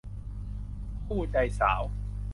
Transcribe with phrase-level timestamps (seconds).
[1.05, 1.81] คู่ใจสาว